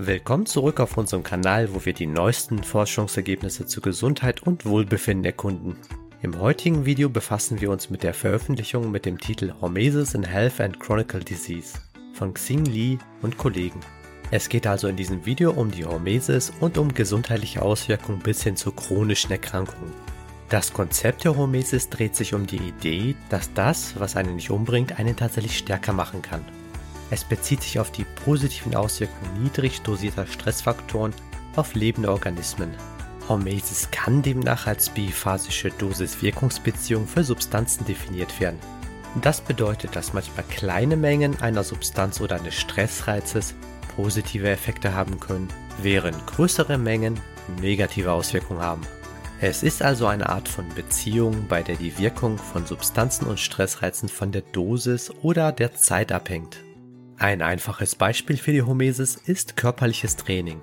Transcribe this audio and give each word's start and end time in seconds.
Willkommen 0.00 0.46
zurück 0.46 0.78
auf 0.78 0.96
unserem 0.96 1.24
Kanal, 1.24 1.74
wo 1.74 1.84
wir 1.84 1.92
die 1.92 2.06
neuesten 2.06 2.62
Forschungsergebnisse 2.62 3.66
zu 3.66 3.80
Gesundheit 3.80 4.44
und 4.44 4.64
Wohlbefinden 4.64 5.24
erkunden. 5.24 5.76
Im 6.22 6.38
heutigen 6.38 6.86
Video 6.86 7.08
befassen 7.08 7.60
wir 7.60 7.72
uns 7.72 7.90
mit 7.90 8.04
der 8.04 8.14
Veröffentlichung 8.14 8.92
mit 8.92 9.06
dem 9.06 9.18
Titel 9.18 9.52
Hormesis 9.60 10.14
in 10.14 10.22
Health 10.22 10.60
and 10.60 10.78
Chronic 10.78 11.24
Disease 11.26 11.80
von 12.12 12.32
Xing 12.32 12.64
Li 12.66 12.98
und 13.22 13.38
Kollegen. 13.38 13.80
Es 14.30 14.48
geht 14.48 14.68
also 14.68 14.86
in 14.86 14.94
diesem 14.94 15.26
Video 15.26 15.50
um 15.50 15.72
die 15.72 15.84
Hormesis 15.84 16.52
und 16.60 16.78
um 16.78 16.94
gesundheitliche 16.94 17.60
Auswirkungen 17.62 18.20
bis 18.20 18.44
hin 18.44 18.54
zu 18.54 18.70
chronischen 18.70 19.32
Erkrankungen. 19.32 19.92
Das 20.48 20.72
Konzept 20.72 21.24
der 21.24 21.36
Hormesis 21.36 21.88
dreht 21.88 22.14
sich 22.14 22.34
um 22.34 22.46
die 22.46 22.68
Idee, 22.68 23.16
dass 23.30 23.52
das, 23.52 23.98
was 23.98 24.14
einen 24.14 24.36
nicht 24.36 24.50
umbringt, 24.50 24.96
einen 25.00 25.16
tatsächlich 25.16 25.58
stärker 25.58 25.92
machen 25.92 26.22
kann. 26.22 26.44
Es 27.10 27.24
bezieht 27.24 27.62
sich 27.62 27.78
auf 27.78 27.90
die 27.90 28.04
positiven 28.24 28.74
Auswirkungen 28.74 29.42
niedrig 29.42 29.80
dosierter 29.82 30.26
Stressfaktoren 30.26 31.14
auf 31.56 31.74
lebende 31.74 32.10
Organismen. 32.10 32.70
Hormesis 33.28 33.90
kann 33.90 34.22
demnach 34.22 34.66
als 34.66 34.90
biphasische 34.90 35.70
Dosis-Wirkungsbeziehung 35.70 37.06
für 37.06 37.24
Substanzen 37.24 37.84
definiert 37.84 38.40
werden. 38.40 38.58
Das 39.22 39.40
bedeutet, 39.40 39.96
dass 39.96 40.12
manchmal 40.12 40.44
kleine 40.50 40.96
Mengen 40.96 41.40
einer 41.40 41.64
Substanz 41.64 42.20
oder 42.20 42.36
eines 42.36 42.54
Stressreizes 42.54 43.54
positive 43.96 44.48
Effekte 44.48 44.94
haben 44.94 45.18
können, 45.18 45.48
während 45.82 46.26
größere 46.26 46.78
Mengen 46.78 47.20
negative 47.60 48.12
Auswirkungen 48.12 48.60
haben. 48.60 48.82
Es 49.40 49.62
ist 49.62 49.82
also 49.82 50.06
eine 50.06 50.28
Art 50.28 50.48
von 50.48 50.68
Beziehung, 50.74 51.46
bei 51.48 51.62
der 51.62 51.76
die 51.76 51.96
Wirkung 51.98 52.38
von 52.38 52.66
Substanzen 52.66 53.26
und 53.26 53.38
Stressreizen 53.38 54.08
von 54.08 54.32
der 54.32 54.42
Dosis 54.42 55.12
oder 55.22 55.52
der 55.52 55.74
Zeit 55.74 56.12
abhängt. 56.12 56.58
Ein 57.20 57.42
einfaches 57.42 57.96
Beispiel 57.96 58.36
für 58.36 58.52
die 58.52 58.62
Hormesis 58.62 59.16
ist 59.16 59.56
körperliches 59.56 60.14
Training. 60.14 60.60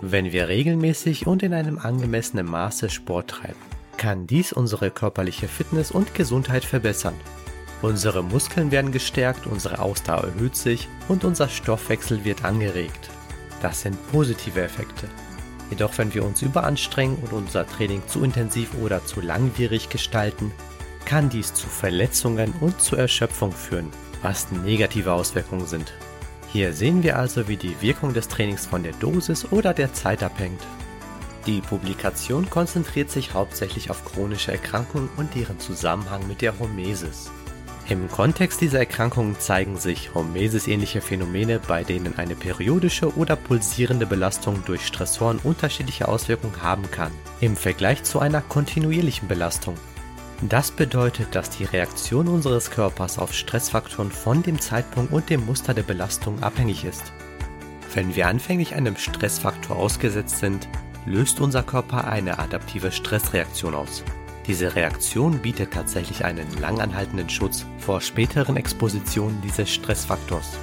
Wenn 0.00 0.30
wir 0.30 0.46
regelmäßig 0.46 1.26
und 1.26 1.42
in 1.42 1.52
einem 1.52 1.76
angemessenen 1.76 2.46
Maße 2.46 2.88
Sport 2.88 3.30
treiben, 3.30 3.58
kann 3.96 4.28
dies 4.28 4.52
unsere 4.52 4.92
körperliche 4.92 5.48
Fitness 5.48 5.90
und 5.90 6.14
Gesundheit 6.14 6.64
verbessern. 6.64 7.14
Unsere 7.82 8.22
Muskeln 8.22 8.70
werden 8.70 8.92
gestärkt, 8.92 9.48
unsere 9.48 9.80
Ausdauer 9.80 10.22
erhöht 10.22 10.54
sich 10.54 10.86
und 11.08 11.24
unser 11.24 11.48
Stoffwechsel 11.48 12.24
wird 12.24 12.44
angeregt. 12.44 13.10
Das 13.60 13.80
sind 13.80 13.98
positive 14.12 14.62
Effekte. 14.62 15.08
Jedoch 15.68 15.98
wenn 15.98 16.14
wir 16.14 16.24
uns 16.24 16.42
überanstrengen 16.42 17.16
und 17.16 17.32
unser 17.32 17.66
Training 17.66 18.06
zu 18.06 18.22
intensiv 18.22 18.70
oder 18.80 19.04
zu 19.04 19.20
langwierig 19.20 19.88
gestalten, 19.88 20.52
kann 21.06 21.28
dies 21.28 21.54
zu 21.54 21.66
Verletzungen 21.66 22.54
und 22.60 22.80
zu 22.80 22.94
Erschöpfung 22.94 23.50
führen 23.50 23.90
was 24.22 24.50
negative 24.50 25.12
Auswirkungen 25.12 25.66
sind. 25.66 25.92
Hier 26.52 26.72
sehen 26.72 27.02
wir 27.02 27.18
also, 27.18 27.48
wie 27.48 27.56
die 27.56 27.80
Wirkung 27.80 28.12
des 28.12 28.28
Trainings 28.28 28.66
von 28.66 28.82
der 28.82 28.92
Dosis 28.92 29.50
oder 29.52 29.72
der 29.72 29.92
Zeit 29.94 30.22
abhängt. 30.22 30.60
Die 31.46 31.60
Publikation 31.60 32.48
konzentriert 32.48 33.10
sich 33.10 33.34
hauptsächlich 33.34 33.90
auf 33.90 34.04
chronische 34.04 34.52
Erkrankungen 34.52 35.08
und 35.16 35.34
deren 35.34 35.58
Zusammenhang 35.58 36.28
mit 36.28 36.40
der 36.40 36.58
Hormesis. 36.58 37.30
Im 37.88 38.08
Kontext 38.08 38.60
dieser 38.60 38.78
Erkrankungen 38.78 39.40
zeigen 39.40 39.76
sich 39.76 40.14
Hormesis-ähnliche 40.14 41.00
Phänomene, 41.00 41.58
bei 41.58 41.82
denen 41.82 42.16
eine 42.16 42.36
periodische 42.36 43.16
oder 43.16 43.34
pulsierende 43.34 44.06
Belastung 44.06 44.62
durch 44.64 44.86
Stressoren 44.86 45.40
unterschiedliche 45.42 46.06
Auswirkungen 46.06 46.62
haben 46.62 46.88
kann, 46.90 47.10
im 47.40 47.56
Vergleich 47.56 48.04
zu 48.04 48.20
einer 48.20 48.40
kontinuierlichen 48.40 49.26
Belastung, 49.26 49.74
das 50.50 50.70
bedeutet, 50.70 51.34
dass 51.34 51.50
die 51.50 51.64
Reaktion 51.64 52.26
unseres 52.26 52.70
Körpers 52.70 53.18
auf 53.18 53.32
Stressfaktoren 53.32 54.10
von 54.10 54.42
dem 54.42 54.60
Zeitpunkt 54.60 55.12
und 55.12 55.30
dem 55.30 55.46
Muster 55.46 55.74
der 55.74 55.84
Belastung 55.84 56.42
abhängig 56.42 56.84
ist. 56.84 57.12
Wenn 57.94 58.14
wir 58.16 58.26
anfänglich 58.26 58.74
einem 58.74 58.96
Stressfaktor 58.96 59.76
ausgesetzt 59.76 60.38
sind, 60.38 60.68
löst 61.06 61.40
unser 61.40 61.62
Körper 61.62 62.08
eine 62.08 62.38
adaptive 62.38 62.90
Stressreaktion 62.90 63.74
aus. 63.74 64.02
Diese 64.46 64.74
Reaktion 64.74 65.38
bietet 65.38 65.72
tatsächlich 65.72 66.24
einen 66.24 66.50
langanhaltenden 66.58 67.28
Schutz 67.28 67.64
vor 67.78 68.00
späteren 68.00 68.56
Expositionen 68.56 69.40
dieses 69.42 69.70
Stressfaktors. 69.70 70.58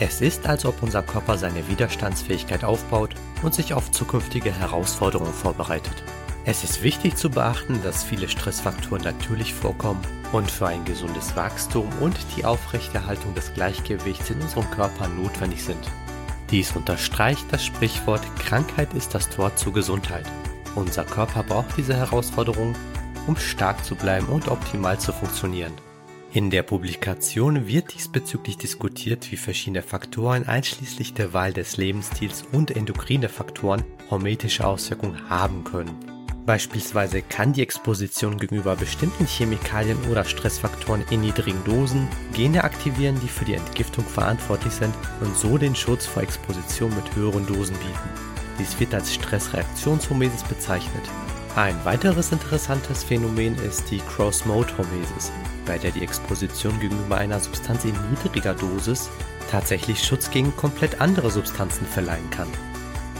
Es 0.00 0.20
ist, 0.20 0.46
als 0.48 0.64
ob 0.64 0.82
unser 0.82 1.02
Körper 1.02 1.36
seine 1.36 1.68
Widerstandsfähigkeit 1.68 2.64
aufbaut 2.64 3.14
und 3.42 3.54
sich 3.54 3.74
auf 3.74 3.90
zukünftige 3.92 4.50
Herausforderungen 4.50 5.32
vorbereitet. 5.32 6.02
Es 6.46 6.64
ist 6.64 6.82
wichtig 6.82 7.16
zu 7.16 7.30
beachten, 7.30 7.80
dass 7.82 8.02
viele 8.02 8.28
Stressfaktoren 8.28 9.04
natürlich 9.04 9.52
vorkommen 9.52 10.00
und 10.32 10.50
für 10.50 10.68
ein 10.68 10.84
gesundes 10.84 11.36
Wachstum 11.36 11.88
und 12.00 12.16
die 12.36 12.44
Aufrechterhaltung 12.44 13.34
des 13.34 13.52
Gleichgewichts 13.52 14.30
in 14.30 14.40
unserem 14.40 14.70
Körper 14.70 15.08
notwendig 15.08 15.62
sind. 15.62 15.86
Dies 16.50 16.74
unterstreicht 16.74 17.44
das 17.50 17.64
Sprichwort 17.64 18.22
Krankheit 18.38 18.94
ist 18.94 19.14
das 19.14 19.28
Tor 19.28 19.54
zur 19.56 19.72
Gesundheit. 19.72 20.24
Unser 20.74 21.04
Körper 21.04 21.42
braucht 21.42 21.76
diese 21.76 21.94
Herausforderung, 21.94 22.74
um 23.26 23.36
stark 23.36 23.84
zu 23.84 23.94
bleiben 23.94 24.26
und 24.26 24.48
optimal 24.48 24.98
zu 24.98 25.12
funktionieren. 25.12 25.72
In 26.32 26.50
der 26.50 26.62
Publikation 26.62 27.66
wird 27.66 27.92
diesbezüglich 27.92 28.56
diskutiert, 28.56 29.30
wie 29.30 29.36
verschiedene 29.36 29.82
Faktoren 29.82 30.46
einschließlich 30.46 31.12
der 31.12 31.32
Wahl 31.32 31.52
des 31.52 31.76
Lebensstils 31.76 32.44
und 32.52 32.70
endokrine 32.70 33.28
Faktoren 33.28 33.84
hormetische 34.10 34.64
Auswirkungen 34.64 35.28
haben 35.28 35.64
können. 35.64 36.19
Beispielsweise 36.50 37.22
kann 37.22 37.52
die 37.52 37.62
Exposition 37.62 38.36
gegenüber 38.36 38.74
bestimmten 38.74 39.24
Chemikalien 39.24 39.96
oder 40.10 40.24
Stressfaktoren 40.24 41.04
in 41.08 41.20
niedrigen 41.20 41.62
Dosen 41.62 42.08
Gene 42.32 42.64
aktivieren, 42.64 43.20
die 43.22 43.28
für 43.28 43.44
die 43.44 43.54
Entgiftung 43.54 44.04
verantwortlich 44.04 44.72
sind 44.72 44.92
und 45.20 45.36
so 45.36 45.58
den 45.58 45.76
Schutz 45.76 46.06
vor 46.06 46.24
Exposition 46.24 46.92
mit 46.96 47.14
höheren 47.14 47.46
Dosen 47.46 47.76
bieten. 47.76 48.10
Dies 48.58 48.80
wird 48.80 48.92
als 48.94 49.14
Stressreaktionshormesis 49.14 50.42
bezeichnet. 50.42 51.04
Ein 51.54 51.76
weiteres 51.84 52.32
interessantes 52.32 53.04
Phänomen 53.04 53.54
ist 53.58 53.88
die 53.88 54.00
Cross-Mode-Hormesis, 54.00 55.30
bei 55.66 55.78
der 55.78 55.92
die 55.92 56.02
Exposition 56.02 56.80
gegenüber 56.80 57.16
einer 57.16 57.38
Substanz 57.38 57.84
in 57.84 57.94
niedriger 58.10 58.54
Dosis 58.54 59.08
tatsächlich 59.52 60.02
Schutz 60.02 60.28
gegen 60.32 60.56
komplett 60.56 61.00
andere 61.00 61.30
Substanzen 61.30 61.86
verleihen 61.86 62.28
kann. 62.30 62.48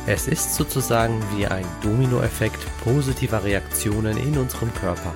Es 0.06 0.26
ist 0.28 0.54
sozusagen 0.54 1.22
wie 1.36 1.46
ein 1.46 1.66
Dominoeffekt 1.82 2.66
positiver 2.82 3.44
Reaktionen 3.44 4.16
in 4.16 4.38
unserem 4.38 4.72
Körper. 4.74 5.12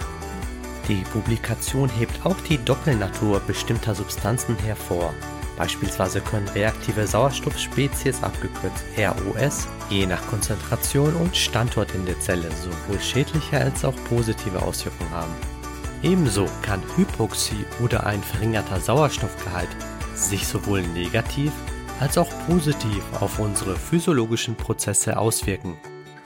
Die 0.88 1.02
Publikation 1.12 1.88
hebt 1.88 2.26
auch 2.26 2.38
die 2.48 2.62
Doppelnatur 2.62 3.40
bestimmter 3.40 3.94
Substanzen 3.94 4.56
hervor. 4.58 5.14
Beispielsweise 5.56 6.20
können 6.20 6.48
reaktive 6.48 7.06
Sauerstoffspezies, 7.06 8.22
abgekürzt 8.22 8.84
ROS, 8.98 9.66
je 9.88 10.04
nach 10.06 10.26
Konzentration 10.26 11.14
und 11.14 11.34
Standort 11.34 11.94
in 11.94 12.04
der 12.04 12.20
Zelle 12.20 12.50
sowohl 12.50 13.00
schädliche 13.00 13.58
als 13.58 13.84
auch 13.84 13.94
positive 14.08 14.60
Auswirkungen 14.60 15.10
haben. 15.10 15.32
Ebenso 16.02 16.46
kann 16.60 16.82
Hypoxie 16.96 17.64
oder 17.82 18.04
ein 18.04 18.22
verringerter 18.22 18.78
Sauerstoffgehalt 18.78 19.70
sich 20.14 20.46
sowohl 20.46 20.82
negativ 20.82 21.50
als 22.00 22.18
auch 22.18 22.30
positiv 22.46 23.02
auf 23.20 23.38
unsere 23.38 23.76
physiologischen 23.76 24.56
Prozesse 24.56 25.16
auswirken. 25.16 25.76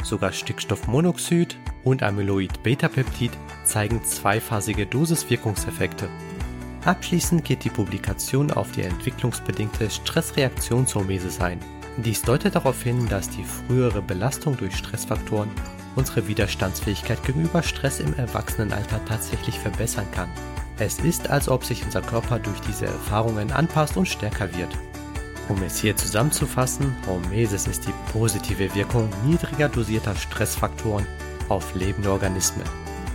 Sogar 0.02 0.32
Stickstoffmonoxid 0.32 1.56
und 1.84 2.02
Amyloid-Beta-Peptid 2.02 3.32
zeigen 3.64 4.04
zweiphasige 4.04 4.86
Dosiswirkungseffekte. 4.86 6.08
Abschließend 6.84 7.44
geht 7.44 7.64
die 7.64 7.70
Publikation 7.70 8.50
auf 8.50 8.70
die 8.72 8.82
entwicklungsbedingte 8.82 9.90
Stressreaktionshormesis 9.90 11.40
ein. 11.40 11.58
Dies 11.98 12.22
deutet 12.22 12.54
darauf 12.54 12.82
hin, 12.82 13.08
dass 13.08 13.28
die 13.28 13.44
frühere 13.44 14.00
Belastung 14.00 14.56
durch 14.56 14.76
Stressfaktoren 14.76 15.50
unsere 15.96 16.28
Widerstandsfähigkeit 16.28 17.22
gegenüber 17.24 17.62
Stress 17.62 17.98
im 17.98 18.14
Erwachsenenalter 18.14 19.04
tatsächlich 19.04 19.58
verbessern 19.58 20.06
kann. 20.12 20.28
Es 20.78 21.00
ist, 21.00 21.28
als 21.28 21.48
ob 21.48 21.64
sich 21.64 21.84
unser 21.84 22.02
Körper 22.02 22.38
durch 22.38 22.60
diese 22.60 22.86
Erfahrungen 22.86 23.50
anpasst 23.50 23.96
und 23.96 24.06
stärker 24.06 24.56
wird. 24.56 24.70
Um 25.48 25.62
es 25.62 25.78
hier 25.80 25.96
zusammenzufassen, 25.96 26.94
Hormesis 27.06 27.66
ist 27.66 27.86
die 27.86 27.94
positive 28.12 28.74
Wirkung 28.74 29.08
niedriger 29.24 29.68
dosierter 29.68 30.14
Stressfaktoren 30.14 31.06
auf 31.48 31.74
lebende 31.74 32.12
Organismen. 32.12 32.64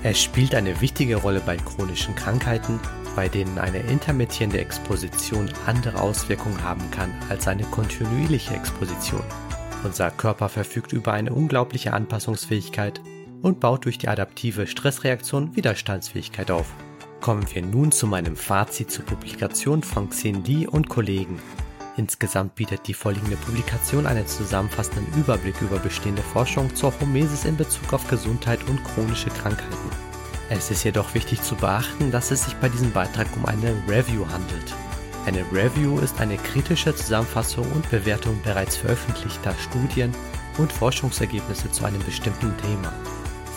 Es 0.01 0.21
spielt 0.21 0.56
eine 0.56 0.81
wichtige 0.81 1.18
Rolle 1.18 1.41
bei 1.45 1.57
chronischen 1.57 2.15
Krankheiten, 2.15 2.80
bei 3.15 3.30
denen 3.30 3.59
eine 3.59 3.80
intermittierende 3.80 4.59
Exposition 4.59 5.50
andere 5.68 6.01
Auswirkungen 6.01 6.63
haben 6.63 6.89
kann 6.89 7.13
als 7.30 7.47
eine 7.47 7.63
kontinuierliche 7.63 8.56
Exposition. 8.56 9.24
Unser 9.83 10.09
Körper 10.09 10.50
verfügt 10.50 10.91
über 10.91 11.13
eine 11.13 11.33
unglaubliche 11.33 11.94
Anpassungsfähigkeit 11.94 13.00
und 13.44 13.59
baut 13.59 13.86
durch 13.86 14.00
die 14.00 14.07
adaptive 14.07 14.65
Stressreaktion 14.65 15.56
Widerstandsfähigkeit 15.56 16.50
auf. 16.50 16.74
Kommen 17.21 17.45
wir 17.53 17.62
nun 17.62 17.91
zu 17.91 18.07
meinem 18.07 18.36
Fazit 18.36 18.89
zur 18.89 19.06
Publikation 19.06 19.83
von 19.83 20.09
Xin 20.09 20.44
Li 20.44 20.68
und 20.68 20.89
Kollegen. 20.89 21.39
Insgesamt 21.95 22.55
bietet 22.55 22.87
die 22.87 22.93
vorliegende 22.95 23.35
Publikation 23.37 24.07
einen 24.07 24.25
zusammenfassenden 24.25 25.13
Überblick 25.15 25.61
über 25.61 25.77
bestehende 25.77 26.23
Forschung 26.23 26.75
zur 26.75 26.91
Hormesis 26.99 27.45
in 27.45 27.55
Bezug 27.55 27.93
auf 27.93 28.07
Gesundheit 28.07 28.67
und 28.67 28.83
chronische 28.83 29.29
Krankheiten. 29.29 29.91
Es 30.49 30.71
ist 30.71 30.83
jedoch 30.83 31.13
wichtig 31.13 31.41
zu 31.43 31.55
beachten, 31.55 32.11
dass 32.11 32.31
es 32.31 32.45
sich 32.45 32.55
bei 32.55 32.69
diesem 32.69 32.91
Beitrag 32.91 33.27
um 33.35 33.45
eine 33.45 33.75
Review 33.87 34.25
handelt. 34.27 34.73
Eine 35.25 35.45
Review 35.51 35.99
ist 35.99 36.19
eine 36.19 36.37
kritische 36.37 36.95
Zusammenfassung 36.95 37.71
und 37.71 37.89
Bewertung 37.91 38.41
bereits 38.43 38.75
veröffentlichter 38.75 39.53
Studien 39.59 40.11
und 40.57 40.73
Forschungsergebnisse 40.73 41.71
zu 41.71 41.85
einem 41.85 42.03
bestimmten 42.03 42.57
Thema. 42.57 42.91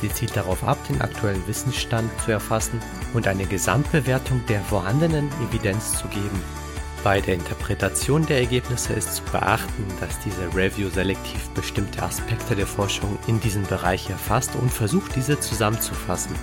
Sie 0.00 0.12
zielt 0.12 0.36
darauf 0.36 0.62
ab, 0.62 0.78
den 0.88 1.00
aktuellen 1.00 1.46
Wissensstand 1.48 2.10
zu 2.22 2.32
erfassen 2.32 2.80
und 3.14 3.26
eine 3.26 3.46
Gesamtbewertung 3.46 4.44
der 4.46 4.60
vorhandenen 4.60 5.30
Evidenz 5.48 5.92
zu 5.92 6.06
geben. 6.08 6.65
Bei 7.06 7.20
der 7.20 7.34
Interpretation 7.34 8.26
der 8.26 8.40
Ergebnisse 8.40 8.92
ist 8.92 9.14
zu 9.14 9.22
beachten, 9.30 9.84
dass 10.00 10.18
diese 10.24 10.52
Review 10.56 10.90
selektiv 10.90 11.48
bestimmte 11.50 12.02
Aspekte 12.02 12.56
der 12.56 12.66
Forschung 12.66 13.16
in 13.28 13.38
diesem 13.38 13.62
Bereich 13.62 14.10
erfasst 14.10 14.56
und 14.56 14.72
versucht, 14.72 15.14
diese 15.14 15.38
zusammenzufassen. 15.38 16.34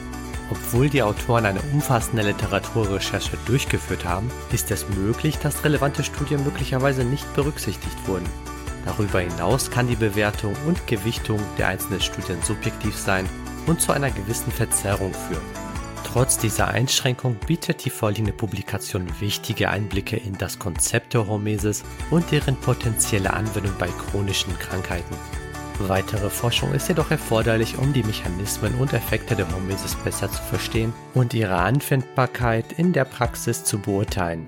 Obwohl 0.50 0.88
die 0.88 1.04
Autoren 1.04 1.46
eine 1.46 1.60
umfassende 1.74 2.24
Literaturrecherche 2.24 3.38
durchgeführt 3.46 4.06
haben, 4.06 4.32
ist 4.54 4.72
es 4.72 4.88
möglich, 4.88 5.38
dass 5.38 5.66
relevante 5.66 6.02
Studien 6.02 6.46
möglicherweise 6.46 7.04
nicht 7.04 7.36
berücksichtigt 7.36 8.08
wurden. 8.08 8.30
Darüber 8.86 9.20
hinaus 9.20 9.70
kann 9.70 9.90
die 9.90 9.98
Bewertung 9.98 10.56
und 10.66 10.88
Gewichtung 10.88 11.42
der 11.58 11.68
einzelnen 11.68 12.00
Studien 12.00 12.42
subjektiv 12.42 12.96
sein 12.96 13.28
und 13.68 13.82
zu 13.82 13.92
einer 13.92 14.12
gewissen 14.12 14.54
Verzerrung 14.54 15.14
führen. 15.14 15.73
Trotz 16.04 16.38
dieser 16.38 16.68
Einschränkung 16.68 17.36
bietet 17.48 17.86
die 17.86 17.90
vorliegende 17.90 18.34
Publikation 18.34 19.08
wichtige 19.20 19.70
Einblicke 19.70 20.18
in 20.18 20.38
das 20.38 20.60
Konzept 20.60 21.14
der 21.14 21.28
Hormesis 21.28 21.84
und 22.12 22.32
deren 22.32 22.56
potenzielle 22.56 23.34
Anwendung 23.34 23.74
bei 23.80 23.88
chronischen 23.88 24.58
Krankheiten. 24.60 25.16
Weitere 25.80 26.30
Forschung 26.30 26.72
ist 26.74 26.88
jedoch 26.88 27.10
erforderlich, 27.10 27.78
um 27.80 27.94
die 27.94 28.04
Mechanismen 28.04 28.76
und 28.76 28.94
Effekte 28.94 29.36
der 29.36 29.52
Hormesis 29.52 29.96
besser 29.96 30.32
zu 30.32 30.42
verstehen 30.44 30.94
und 31.16 31.34
ihre 31.34 31.56
Anwendbarkeit 31.56 32.74
in 32.74 32.94
der 32.94 33.06
Praxis 33.06 33.64
zu 33.64 33.80
beurteilen. 33.80 34.48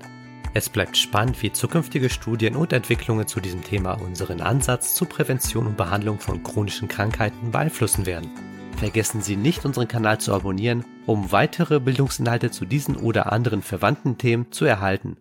Es 0.54 0.70
bleibt 0.70 0.96
spannend, 0.96 1.42
wie 1.42 1.52
zukünftige 1.52 2.08
Studien 2.08 2.56
und 2.56 2.72
Entwicklungen 2.72 3.26
zu 3.26 3.40
diesem 3.40 3.62
Thema 3.62 4.00
unseren 4.00 4.40
Ansatz 4.40 4.94
zur 4.94 5.08
Prävention 5.08 5.66
und 5.66 5.76
Behandlung 5.76 6.18
von 6.20 6.42
chronischen 6.42 6.88
Krankheiten 6.88 7.50
beeinflussen 7.50 8.06
werden. 8.06 8.30
Vergessen 8.76 9.22
Sie 9.22 9.36
nicht, 9.36 9.64
unseren 9.64 9.88
Kanal 9.88 10.18
zu 10.18 10.34
abonnieren, 10.34 10.84
um 11.06 11.32
weitere 11.32 11.80
Bildungsinhalte 11.80 12.50
zu 12.50 12.66
diesen 12.66 12.96
oder 12.96 13.32
anderen 13.32 13.62
verwandten 13.62 14.18
Themen 14.18 14.52
zu 14.52 14.66
erhalten. 14.66 15.16